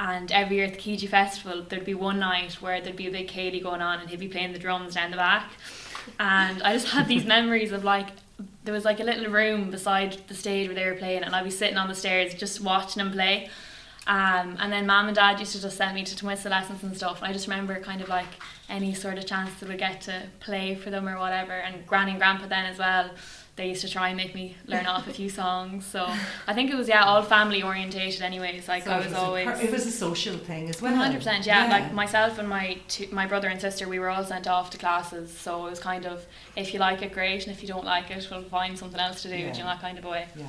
[0.01, 3.13] and every year at the Keadue Festival there'd be one night where there'd be a
[3.13, 5.53] big Katie going on, and he'd be playing the drums down the back,
[6.19, 8.09] and I just had these memories of like
[8.65, 11.45] there was like a little room beside the stage where they were playing, and I'd
[11.45, 13.51] be sitting on the stairs just watching them play.
[14.07, 16.97] Um, and then mum and dad used to just send me to Twista lessons and
[16.97, 17.19] stuff.
[17.19, 18.27] And I just remember kind of like
[18.69, 21.53] any sort of chance that we get to play for them or whatever.
[21.53, 23.11] And granny and grandpa then as well,
[23.61, 25.85] they used to try and make me learn off a few songs.
[25.85, 26.01] So
[26.51, 28.67] I think it was yeah all family orientated anyways.
[28.69, 29.47] Like So I it was a always.
[29.47, 30.93] per- it was a social thing as well.
[30.93, 31.69] One hundred percent, yeah.
[31.77, 34.79] Like myself and my two, my brother and sister, we were all sent off to
[34.79, 35.27] classes.
[35.45, 36.25] So it was kind of
[36.57, 39.23] if you like it, great, and if you don't like it, we'll find something else
[39.23, 39.37] to do.
[39.37, 39.53] Yeah.
[39.53, 40.27] Do you know that kind of way?
[40.37, 40.47] Yeah.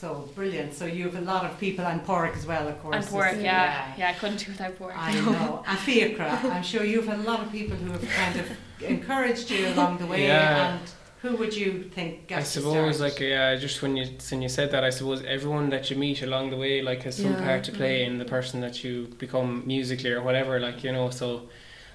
[0.00, 0.74] So brilliant.
[0.74, 2.94] So you have a lot of people and Porrick as well, of course.
[2.96, 4.94] And pork, is- yeah, yeah, I couldn't do without pork.
[4.96, 5.64] I know.
[5.70, 8.46] And Fiachra, I'm sure you've had a lot of people who have kind of
[8.80, 10.26] encouraged you along the way.
[10.28, 10.78] Yeah.
[10.78, 10.80] And
[11.22, 13.00] who would you think got I you suppose, started?
[13.00, 16.22] like, yeah, just when you when you said that, I suppose everyone that you meet
[16.22, 17.42] along the way, like, has some Yeah.
[17.42, 18.30] part to play in the mm-hmm.
[18.34, 21.10] person that you become musically or whatever, like, you know.
[21.10, 21.48] So,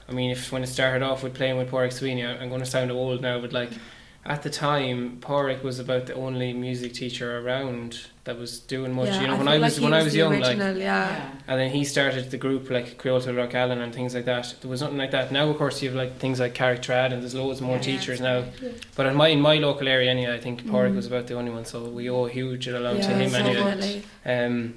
[0.09, 2.61] I mean, if when it started off with playing with Porrick Sweeney, I- I'm going
[2.61, 3.71] to sound old now, but like,
[4.25, 9.09] at the time, Porrick was about the only music teacher around that was doing much.
[9.09, 11.29] yeah, you know, when I was he when I was the young, like, yeah.
[11.45, 14.55] and then he started the group like Kyoto Rock Allen and things like that.
[14.61, 15.33] There was nothing like that.
[15.33, 17.81] Now, of course, you have like things like Carrick Trad and there's loads more Yeah.
[17.81, 18.45] teachers now.
[18.95, 20.95] But in my in my local area, anyway, I think Porrick Mhm.
[20.95, 21.65] was about the only one.
[21.65, 23.53] So we owe a huge amount to him so anyway.
[23.55, 24.03] definitely.
[24.25, 24.75] Um,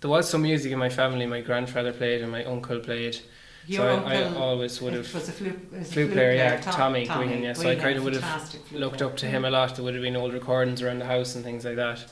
[0.00, 1.26] there was some music in my family.
[1.26, 3.18] My grandfather played and my uncle played.
[3.66, 7.06] Your so I, I always would have was a flute, flute player, yeah, Tom- Tommy
[7.06, 7.52] Guigan, yeah.
[7.52, 9.10] So I kind of would have looked player.
[9.10, 9.76] up to him a lot.
[9.76, 12.04] There would have been old recordings around the house and things like that.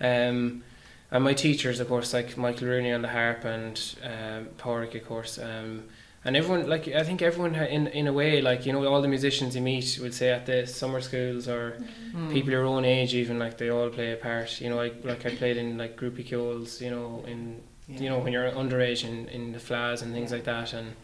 [0.00, 0.62] Um,
[1.10, 5.06] and my teachers, of course, like Michael Rooney on the harp and um, Porrick, of
[5.06, 5.38] course.
[5.38, 5.84] Um,
[6.24, 9.02] and everyone, like I think everyone, ha- in in a way, like you know, all
[9.02, 11.76] the musicians you meet would say at the summer schools or
[12.14, 12.30] Mm.
[12.30, 14.60] people your own age, even like they all play a part.
[14.60, 17.60] You know, I, like I played in like grúpaí ceoil, you know, in
[17.94, 18.00] Yeah.
[18.02, 20.36] you know when you're underage in in the fleadhs and things Yeah.
[20.36, 20.94] like that, and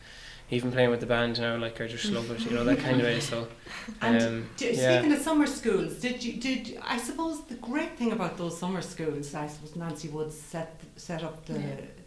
[0.51, 2.97] even playing with the band now, like I just love it, you know that kind
[3.01, 3.21] of way.
[3.21, 3.49] So,
[4.01, 4.99] And um, d- yeah.
[4.99, 8.81] speaking of summer schools, did you did I suppose the great thing about those summer
[8.81, 11.61] schools, I suppose Nancy Woods set set up the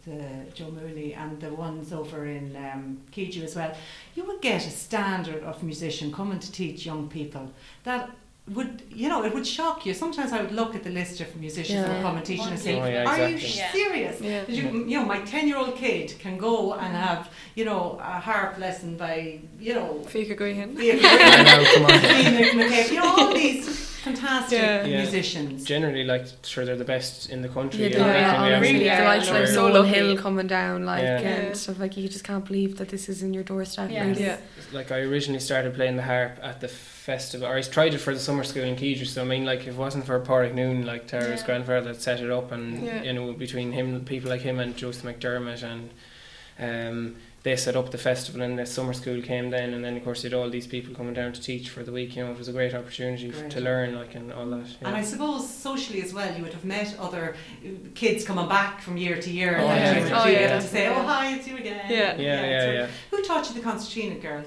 [0.04, 0.20] the
[0.54, 3.72] Joe Mooney and the ones over in um, Keadue as well.
[4.16, 7.52] You would get a standard of musician coming to teach young people
[7.84, 8.10] that
[8.48, 9.94] would you know it would shock you.
[9.94, 12.02] Sometimes I would look at the list of musicians that Yeah.
[12.02, 13.36] come and teach and say, Oh, yeah, "Are you.
[13.36, 13.70] Yeah.
[13.70, 14.42] serious?" Yeah.
[14.48, 18.96] You, you know, my ten-year-old kid can go and have you know a harp lesson
[18.96, 20.76] by you know Fika Guihan.
[20.80, 22.92] Ian I know, come on.
[22.92, 24.84] You know all these fantastic Yeah.
[24.84, 25.02] Yeah.
[25.02, 25.64] musicians.
[25.64, 27.80] Generally, like sure they're the best in the country.
[27.80, 28.72] Yeah, you they know, are, they can be honestly.
[28.72, 29.04] really the are.
[29.04, 29.82] like We're so Noel.
[29.84, 31.20] Hill coming down, like Yeah.
[31.20, 31.28] Yeah.
[31.28, 33.90] and stuff like you just can't believe that this is in your doorstep.
[33.90, 34.06] Yeah.
[34.06, 34.36] Yeah.
[34.72, 38.12] like I originally started playing the harp at the festival, or I tried it for
[38.14, 39.06] the summer school in Keadue.
[39.06, 41.46] So I mean, like if it wasn't for Porrick Noon, like Tara's Yeah.
[41.46, 43.02] grandfather that set it up, and Yeah.
[43.02, 45.90] you know between him, people like him and Joseph McDermott, and
[46.58, 50.04] um, they set up the festival, and the summer school came then, and then of
[50.04, 52.14] course you had all these people coming down to teach for the week.
[52.16, 53.50] You know, it was a great opportunity f- Great.
[53.50, 54.66] to learn, like and all that.
[54.68, 54.88] Yeah.
[54.88, 58.80] And I suppose socially as well, you would have met other uh, kids coming back
[58.80, 59.56] from year to year.
[59.58, 59.96] Oh, that yeah.
[59.98, 62.16] you would Oh, be yeah, able to say, "Oh, hi, it's you again." Yeah.
[62.16, 62.86] yeah, yeah, so yeah.
[63.10, 64.46] Who taught you the concertina, girls?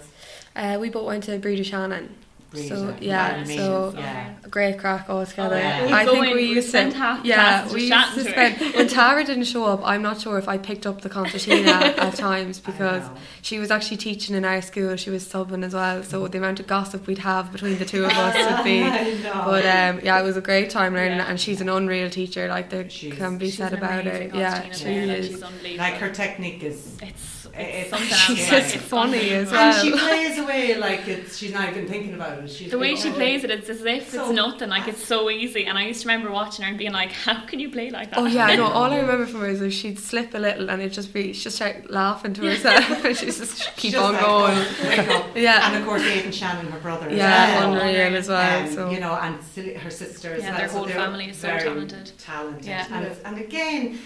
[0.55, 2.15] Uh, we both went to Breda Shannon.
[2.55, 4.33] So, yeah, so- yeah.
[4.49, 5.55] Great crack all together.
[5.55, 5.87] Oh, yeah.
[5.95, 6.97] I think in, we used spend to.
[6.97, 8.75] half Yeah, we used to to spend.
[8.75, 12.15] When Tara didn't show up, I'm not sure if I picked up the concertina at
[12.15, 13.03] times because
[13.41, 14.95] she was actually teaching in our school.
[14.95, 18.05] She was subbing as well, so the amount of gossip we'd have between the two
[18.05, 18.81] of us would be.
[19.33, 21.25] But um, yeah, it was a great time learning Yeah.
[21.25, 22.47] it, and she's an unreal teacher.
[22.47, 24.29] Like there She's- can be said about her.
[24.33, 25.27] Yeah, concertina she player, like, is.
[25.71, 26.97] she's like her technique is.
[27.01, 28.63] it's, It's- it's something she's else.
[28.63, 29.73] just It's funny as well.
[29.73, 32.49] And she plays away like it's, she's not even thinking about it.
[32.49, 34.69] She's The way she "Oh, plays it, it's as if So- it's nothing.
[34.69, 35.65] Like it's so easy.
[35.65, 38.09] And I used to remember watching her and being like, "How can you play like
[38.11, 38.65] that?" Oh yeah, I know.
[38.67, 41.31] All I remember from her is that she'd slip a little, and it'd just be
[41.33, 44.57] she'd just start laughing to herself, and she's just she's keep just on like, going.
[44.57, 47.07] "Oh, wake up." Yeah, And of course, Aidan Shannon, her brother.
[47.09, 47.73] as yeah, well.
[47.75, 48.63] unreal as well.
[48.67, 49.35] Um, so you know, and
[49.77, 50.57] her sister as Yeah, well.
[50.59, 52.11] their whole they're family is so very talented.
[52.17, 52.85] Talented, Yeah.
[52.91, 53.99] and, it's, and again,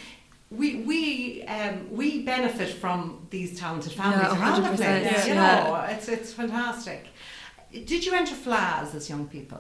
[0.52, 5.28] we we um, we benefit from these talented families Yeah, around the 100%, place.
[5.28, 5.64] You yeah.
[5.64, 7.08] know, it's it's fantastic.
[7.72, 9.60] Did you enter Fleadhs as young people?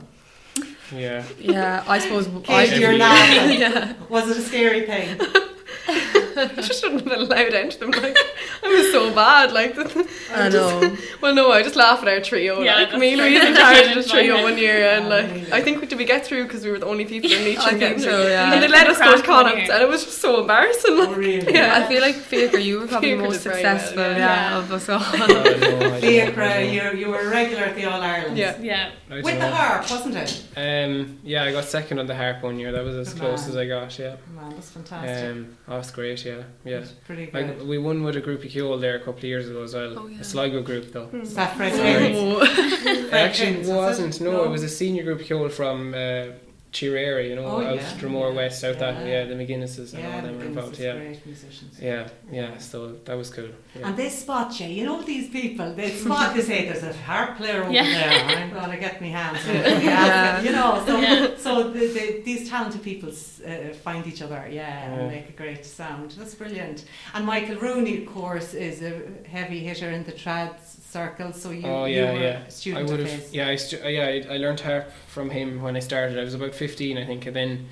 [0.91, 1.23] yeah.
[1.39, 3.59] yeah, I suppose I you're Every- laughing.
[3.61, 5.19] yeah, Was it a scary thing?
[6.39, 7.91] I just shouldn't have been allowed into them.
[7.91, 8.17] Like
[8.63, 9.51] I was so bad.
[9.51, 9.75] Like
[10.33, 10.95] I know.
[11.21, 12.61] Well, no, I just laugh at our trio.
[12.61, 13.23] Yeah, like me, true.
[13.25, 15.53] Louise, and Tara did a trio one year, and like really?
[15.53, 17.59] I think we did we get through because we were the only people in each
[17.59, 17.99] I of think them.
[17.99, 18.53] so, yeah.
[18.53, 20.97] And they let us go to Crack Connacht, and it was just so embarrassing.
[20.97, 21.53] Like, Oh, really?
[21.53, 21.75] Yeah.
[21.77, 24.17] I feel like Fiachra, you were probably the Fiachra most did very well, successful, yeah.
[24.17, 24.57] yeah, Yeah.
[24.59, 24.99] of us all.
[24.99, 28.37] No, I don't know, I Fiachra, you you were a regular at the All Ireland.
[28.37, 28.57] Yeah.
[28.61, 28.91] Yeah.
[29.09, 30.43] With the harp, wasn't it?
[30.55, 32.71] Um, yeah, I got second on the harp one year.
[32.71, 33.97] That was as close as I got.
[33.97, 34.15] Yeah.
[34.35, 35.31] Man, that's fantastic.
[35.31, 36.23] Um, oh, that's great.
[36.29, 36.79] Yeah, yeah.
[36.79, 37.59] That's pretty good.
[37.59, 39.73] Like we won with a group of Kyoto there a couple of years ago as
[39.73, 39.93] well.
[39.99, 40.19] Oh, yeah.
[40.19, 41.09] A Sligo group though.
[41.13, 42.15] Is that Fred Sorry.
[42.15, 42.39] Oh.
[42.41, 44.15] It actually Higgins, was wasn't.
[44.15, 44.23] it?
[44.23, 44.43] No, No.
[44.43, 46.23] it was a senior group of Kyoto from uh,
[46.71, 47.93] Chirera, you know, Oh, out yeah.
[47.99, 48.95] Dromore West, out that.
[49.05, 49.11] Yeah.
[49.11, 50.77] Yeah, the McGinnises and Yeah, all them were involved.
[50.79, 51.79] Yeah, great musicians.
[51.81, 52.57] yeah, yeah.
[52.59, 53.49] So that was cool.
[53.75, 53.87] Yeah.
[53.87, 54.67] And they spot you.
[54.67, 55.73] You know these people.
[55.73, 56.35] They spot.
[56.35, 57.83] They say, "There's a harp player over Yeah.
[57.83, 58.37] there.
[58.37, 60.05] I'm gonna get me hands." on it." Yeah.
[60.05, 60.41] Yeah.
[60.45, 60.83] You know.
[60.85, 61.27] So, Yeah.
[61.37, 64.41] so the, the, these talented people uh, find each other.
[64.47, 64.93] Yeah, Yeah.
[64.93, 66.11] and make a great sound.
[66.19, 66.85] That's brilliant.
[67.15, 68.93] And Michael Rooney, of course, is a
[69.27, 70.51] heavy hitter in the trad
[70.89, 71.33] circle.
[71.33, 72.43] So you, Oh, you yeah, were yeah.
[72.43, 73.33] a I student would of have.
[73.33, 74.05] Yeah, I stu- yeah.
[74.29, 76.17] I, I learned harp from him when I started.
[76.19, 77.67] I was about fifteen, I think, and then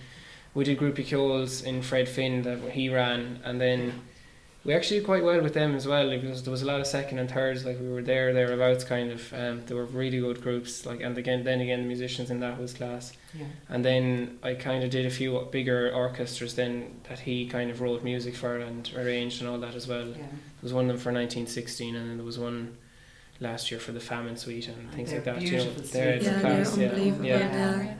[0.54, 4.02] we did grúpaí ceoil in Fred Finn that he ran, and then
[4.64, 6.10] we actually did quite well with them as well.
[6.10, 9.12] Because there was a lot of second and thirds, like we were there thereabouts, kind
[9.12, 9.34] of.
[9.34, 10.86] Um, they were really good groups.
[10.86, 13.14] Like, and again, then again, the musicians in that was class.
[13.34, 13.46] Yeah.
[13.70, 17.82] And then I kind of did a few bigger orchestras then that he kind of
[17.82, 20.08] wrote music for and arranged and all that as well.
[20.08, 20.14] Yeah.
[20.18, 22.78] There was one of them for 1916, and then there was one
[23.40, 25.42] last year for the Famine Suite and things they're like that.
[25.42, 26.16] You know, they're.
[26.16, 26.90] Yeah, they're they're yeah.
[26.90, 27.38] unbelievable, Yeah.
[27.40, 27.94] yeah.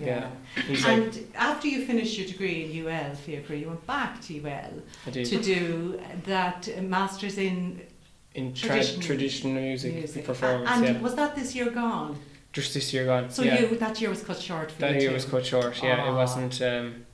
[0.00, 0.30] Yeah.
[0.68, 4.38] He's like, And after you finished your degree in UL, Fiachra, you went back to
[4.38, 7.82] UL to do that uh, master's in
[8.34, 10.24] in tra- traditional traditional music, music.
[10.24, 10.70] performance.
[10.70, 12.16] and yeah, was that this year gone?
[12.52, 13.30] just this year gone.
[13.30, 15.14] So yeah, you that year was cut short for that you year too.
[15.14, 15.82] was cut short.
[15.82, 16.10] Yeah, Aw.
[16.10, 16.62] it wasn't.
[16.62, 17.06] Um,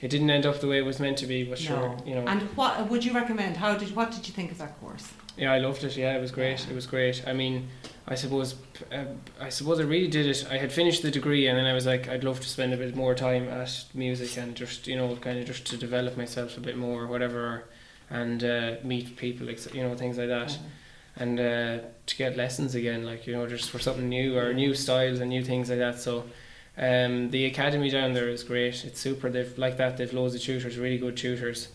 [0.00, 1.44] it didn't end up the way it was meant to be.
[1.44, 2.24] But sure, you know.
[2.26, 3.56] And what would you recommend?
[3.56, 5.08] How did what did you think of that course?
[5.36, 5.96] Yeah, I loved it.
[5.96, 6.66] Yeah, it was great.
[6.68, 7.26] It was great.
[7.26, 7.68] I mean,
[8.06, 8.54] I suppose,
[8.92, 9.04] uh,
[9.40, 10.46] I suppose I really did it.
[10.50, 12.76] I had finished the degree, and then I was like, I'd love to spend a
[12.76, 16.56] bit more time at music and just, you know, kind of just to develop myself
[16.58, 17.64] a bit more, or whatever,
[18.10, 20.58] and uh, meet people, you know, things like that,
[21.16, 24.74] and uh, to get lessons again, like you know, just for something new or new
[24.74, 25.98] styles and new things like that.
[25.98, 26.24] So.
[26.74, 28.82] Um, the academy down there is great.
[28.86, 29.28] It's super.
[29.28, 29.98] They've like that.
[29.98, 31.68] They've loads of tutors, really good tutors.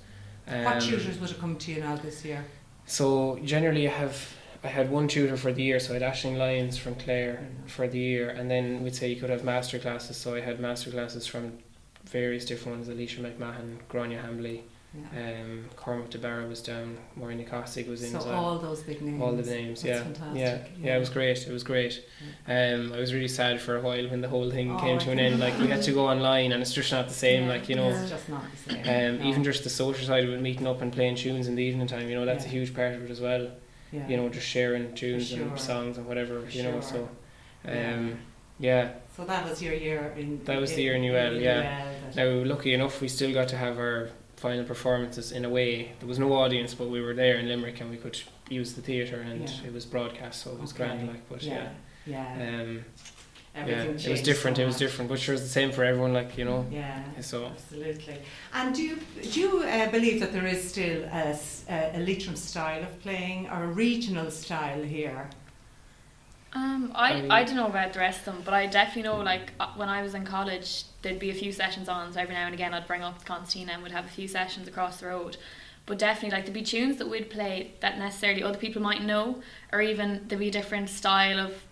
[0.47, 2.43] Um, what tutors would have come to you now this year?
[2.87, 6.37] So generally, I have I had one tutor for the year, so I had Aisling
[6.37, 10.15] Lyons from Clare for the year, and then we'd say you could have master classes.
[10.17, 11.59] So I had master classes from
[12.05, 14.61] various different ones: Alicia McMahon, Gráinne Hambly,
[15.13, 15.41] Yeah.
[15.41, 18.35] um, Cormac De Barra was down, Maureen Kostig was in so as well.
[18.35, 19.21] all those big names.
[19.21, 20.39] All the names, yeah, fantastic.
[20.41, 20.95] yeah, yeah.
[20.95, 21.45] It was great.
[21.47, 22.03] It was great.
[22.47, 24.99] Um, I was really sad for a while when the whole thing Oh, came I
[25.03, 25.39] to an end.
[25.39, 27.43] Like we had to go online, and it's just not the same.
[27.43, 27.49] Yeah.
[27.49, 28.79] Like you know, It's just not the same.
[29.17, 29.29] um, no.
[29.29, 31.87] even just the social side of it, meeting up and playing tunes in the evening
[31.87, 32.09] time.
[32.09, 32.49] You know, that's Yeah.
[32.49, 33.49] a huge part of it as well.
[33.91, 34.07] yeah.
[34.07, 35.41] You know, just sharing tunes sure.
[35.43, 36.41] and songs and whatever.
[36.41, 37.07] For you know, so
[37.65, 37.93] Yeah.
[37.93, 38.19] um,
[38.59, 38.89] yeah.
[39.15, 40.43] So that was your year in.
[40.45, 41.85] That was the year in UL, yeah.
[42.13, 45.91] that- Now, lucky enough, we still got to have our final performances in a way.
[45.99, 48.19] There was no audience, but we were there in Limerick and we could
[48.49, 49.67] use the theatre and Yeah.
[49.67, 50.85] it was broadcast, so it was Okay.
[50.85, 51.07] grand.
[51.07, 51.69] Like, but yeah,
[52.05, 52.61] yeah, yeah.
[52.61, 52.85] um,
[53.55, 54.57] yeah, it was different.
[54.57, 56.13] so It was different, but sure, it's the same for everyone.
[56.13, 57.01] Like you know, Yeah.
[57.21, 58.17] so Absolutely.
[58.53, 58.99] And do you,
[59.31, 63.67] do you uh, believe that there is still a Leitrim style of playing or a
[63.67, 65.29] regional style here?
[66.53, 69.03] Um, I, I mean- I don't know about the rest of them, but I definitely
[69.03, 72.13] know like uh, when I was in college, there'd be a few sessions on.
[72.13, 74.67] So every now and again, I'd bring up concertina and we'd have a few sessions
[74.67, 75.37] across the road.
[75.85, 79.41] But definitely, like there'd be tunes that we'd play that necessarily other people might know,
[79.71, 81.63] or even there'd be a different style of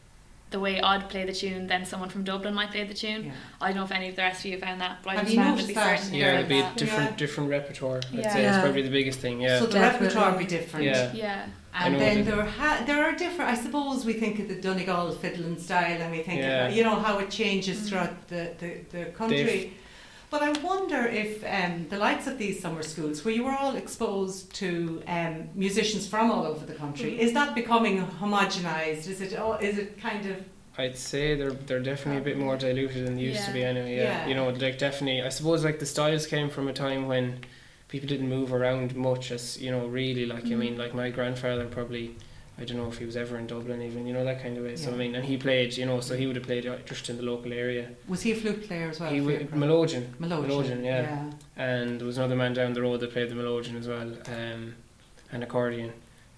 [0.51, 3.25] the way I'd play the tune then someone from Dublin might play the tune.
[3.25, 3.31] Yeah.
[3.59, 5.13] I don't know if any of the rest of you have found that, but I
[5.15, 5.99] Have just you found noticed there'd be that?
[5.99, 6.77] certain yeah, it'd be a that.
[6.77, 7.17] different Yeah.
[7.17, 7.97] different repertoire.
[7.97, 8.33] I'd Yeah.
[8.33, 9.41] say it's probably the biggest thing.
[9.41, 10.07] Yeah, So the Definitely.
[10.07, 10.85] repertoire would be different.
[10.85, 11.45] yeah, Yeah.
[11.73, 13.51] I And know then that- there ha- there are different.
[13.51, 16.67] I suppose we think of the Donegal fiddling style, and we think Yeah.
[16.67, 17.89] of you know how it changes Mm.
[17.89, 19.43] throughout the the, the country.
[19.43, 19.73] They've-
[20.37, 23.77] But I wonder if um, the likes of these summer schools, where you were all
[23.77, 27.19] exposed to um, musicians from all over the country, Mm.
[27.19, 29.07] is that becoming homogenized?
[29.07, 29.33] Is it?
[29.39, 30.35] Oh, is it kind of?
[30.77, 33.95] I'd say they're they're definitely a bit more diluted than they used to be anyway.
[33.95, 34.03] Yeah.
[34.03, 34.27] Yeah.
[34.27, 35.21] you know, like definitely.
[35.21, 37.39] I suppose like the styles came from a time when
[37.87, 39.31] people didn't move around much.
[39.31, 40.57] As you know, really, like I Mhm.
[40.63, 42.17] mean, like my grandfather probably.
[42.57, 44.63] I don't know if he was ever in Dublin, even you know that kind of
[44.63, 44.77] way.
[44.77, 47.09] So I mean, and he played, you know, so he would have played uh, just
[47.09, 47.89] in the local area.
[48.07, 49.11] Was he a flute player as well?
[49.11, 50.47] he was grand- Melodeon, Melodeon.
[50.47, 51.31] Melodeon, yeah.
[51.57, 54.75] and there was another man down the road that played the Melodeon as well, um,
[55.31, 55.91] and accordion.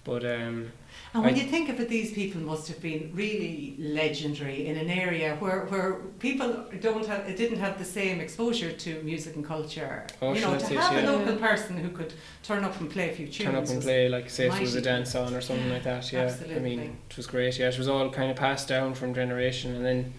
[0.08, 0.72] But um,
[1.12, 4.76] And when I- you think of it, these people must have been really legendary in
[4.78, 9.44] an area where, where people don't have, didn't have the same exposure to music and
[9.44, 10.06] culture.
[10.22, 11.10] Oh, you know, to it, have yeah.
[11.10, 13.50] a local person who could turn up and play a few tunes.
[13.50, 15.84] turn up and play like say if there was a dance on or something like
[15.84, 16.10] that.
[16.10, 16.56] Yeah, Absolutely.
[16.56, 17.58] I mean it was great.
[17.58, 20.14] Yeah, it was all kind of passed down from generation, and then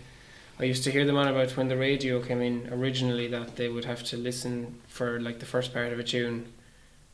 [0.60, 3.70] I used to hear them on about when the radio came in originally that they
[3.70, 6.54] would have to listen for like the first part of a tune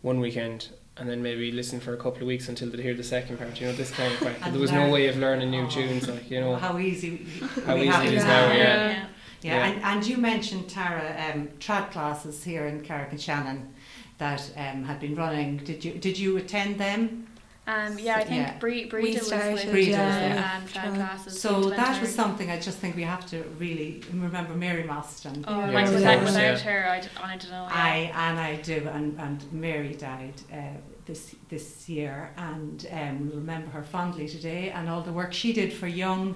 [0.01, 0.69] one weekend.
[0.97, 3.59] And then maybe listen for a couple of weeks until they'd hear the second part.
[3.59, 4.39] You know, this kind of crack.
[4.51, 4.87] There was learn.
[4.87, 5.69] no way of learning new Oh.
[5.69, 6.55] tunes, like you know.
[6.55, 7.25] how easy,
[7.65, 8.47] How easy it it is now.
[8.47, 8.91] now, yeah.
[8.91, 9.05] Yeah,
[9.41, 9.65] Yeah.
[9.67, 13.73] And, and you mentioned Tara um, trad classes here in Carrick and Shannon
[14.19, 15.57] that um, had been running.
[15.57, 17.27] Did you did you attend them?
[17.67, 18.57] Um, yeah, I think Yeah.
[18.59, 20.57] Bree, Breda We was started, with Breda, yeah, yeah.
[20.57, 20.95] and trad Trad.
[20.95, 21.41] classes.
[21.41, 24.53] So that went was something I just think we have to really remember.
[24.53, 25.43] Mary Maston.
[25.47, 26.57] Oh, Yeah, like without, course, without yeah.
[26.59, 27.63] her, I, d- I don't know.
[27.67, 27.71] Yeah.
[27.73, 30.57] I and I do, and, and Mary died uh,
[31.07, 35.51] this this year, and um, we remember her fondly today, and all the work she
[35.51, 36.35] did for young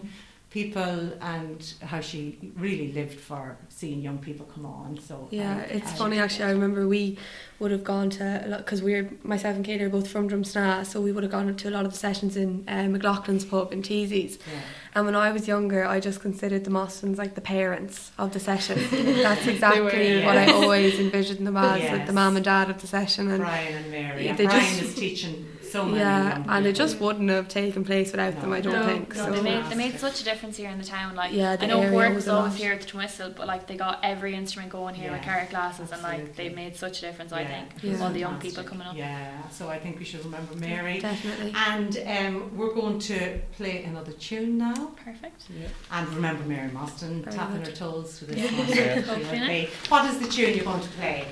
[0.49, 4.99] people, and how she really lived for seeing young people come on.
[4.99, 6.45] So Yeah, um, it's funny actually.
[6.45, 7.17] I remember we
[7.59, 10.85] would have gone to a lot because we're myself and Kate are both from Drumsna,
[10.85, 13.71] so we would have gone to a lot of the sessions in uh, McLaughlin's pub
[13.71, 14.37] in Teasies.
[14.39, 14.59] Yeah.
[14.95, 18.39] And when I was younger, I just considered the Mostons like the parents of the
[18.39, 18.79] session.
[18.91, 19.81] That's exactly
[20.19, 23.29] were, what I always envisioned them as, like the mum and dad of the session.
[23.29, 24.25] And Brian and Mary.
[24.25, 25.99] Yeah, they Brian just- is teaching so many.
[25.99, 28.51] yeah, young and it just wouldn't have taken place without them.
[28.53, 29.31] I don't No, think no, so.
[29.31, 31.15] they made they made such a difference here in the town.
[31.15, 33.67] Like Yeah, I know area work was was always here at the Twistle, but like
[33.67, 36.99] they got every instrument going here with Yeah, carrot classes, and like they made such
[36.99, 37.31] a difference.
[37.31, 38.05] I Yeah, think it was Yeah.
[38.05, 38.55] all the young fantastic.
[38.65, 38.95] people coming up.
[38.95, 40.99] Yeah, so I think we should remember Mary.
[40.99, 41.53] Definitely.
[41.55, 41.97] And
[42.35, 44.91] um, we're going to play another tune now.
[45.03, 45.43] Perfect.
[45.49, 45.67] Yeah.
[45.91, 47.67] And remember Mary Mostyn Very tapping good.
[47.69, 48.95] her toes to this Yeah.
[48.95, 49.03] one.
[49.03, 49.49] Hopefully not.
[49.49, 49.69] Okay.
[49.89, 51.25] What is the tune you're going to play?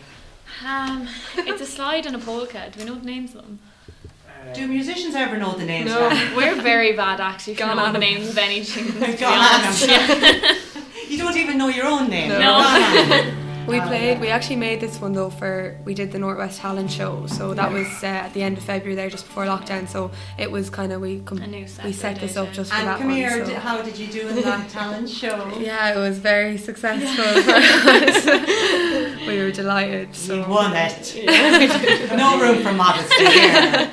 [0.66, 2.72] Um, it's a slide and a polka.
[2.72, 3.60] Do we know the names of them?
[4.54, 5.92] Do musicians ever know the names?
[5.92, 6.36] No, Ryan?
[6.36, 7.56] we're very bad actually.
[7.56, 8.94] for Gone knowing the names of any tunes.
[9.20, 10.56] Gone on Yeah.
[11.08, 12.28] You don't even know your own name.
[12.28, 13.34] No.
[13.68, 13.92] You're gone on.
[13.94, 14.20] We played.
[14.22, 17.26] We actually made this one though for we did the Northwest Talent Show.
[17.28, 17.78] So that Yeah.
[17.78, 19.88] was uh, at the end of February there, just before lockdown.
[19.88, 22.72] So it was kind of we com- A new set we set this up just
[22.72, 23.16] for And that come one.
[23.18, 25.52] here, so- d- how did you do in that talent show?
[25.60, 27.24] Yeah, it was very successful.
[27.44, 30.16] for we were delighted.
[30.16, 31.16] So You won it.
[32.16, 33.92] no room for modesty here.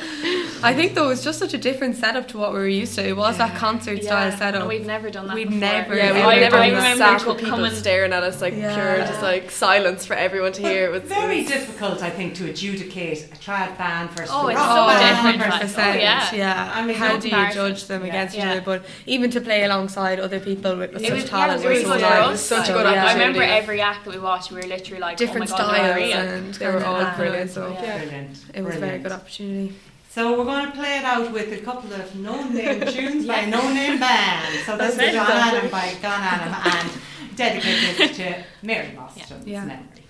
[0.62, 2.94] I think though it was just such a different setup to what we were used
[2.94, 3.06] to.
[3.06, 4.60] It was that concert style Yeah, setup.
[4.60, 5.34] and we've never done that.
[5.34, 5.60] We'd before.
[5.60, 8.74] never Yeah, Yeah, we've I- never I remember people coming- staring at us like Yeah.
[8.74, 10.87] pure, just like silence for everyone to hear.
[10.87, 14.50] It was very was, difficult, I think, to adjudicate a trad band versus Oh, a
[14.50, 16.35] it's rock so band different, versus like, oh, yeah.
[16.35, 16.72] yeah.
[16.74, 18.09] I mean, how no do you judge them Yeah.
[18.09, 18.61] against each other?
[18.61, 21.62] But even to play alongside other people with It such was, yeah, talent, it was
[21.64, 22.27] was really so good nice.
[22.27, 23.53] It was such a like, good I remember opportunity.
[23.62, 25.94] every act that we watched, we were literally like, oh different oh my God, styles
[25.94, 26.29] brilliant.
[26.29, 27.98] and They were all that, brilliant, So so- Yeah.
[27.98, 28.38] Brilliant.
[28.55, 29.74] it was a very good opportunity.
[30.11, 33.50] So we're going to play it out with a couple of no-name tunes by a
[33.50, 34.55] no-name band.
[34.64, 35.12] So this is it.
[35.12, 36.90] John Adam by Gun Adam and
[37.37, 39.64] dedicated to Mary Mostyn's Yeah.
[39.64, 40.05] memory.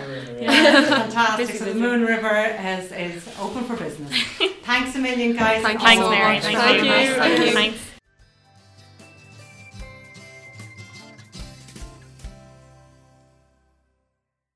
[0.00, 0.42] River.
[0.42, 1.46] Yeah, it's fantastic.
[1.46, 1.74] Busy, so the.
[1.74, 4.12] Moon River is, is open for business.
[4.62, 5.62] Thanks a million, guys.
[5.62, 6.34] Thank you Thanks, so Mary.
[6.34, 6.42] much.
[6.42, 6.84] Thank, Thank you.
[6.84, 7.14] you.
[7.14, 7.52] Thank you.
[7.52, 7.83] Thanks.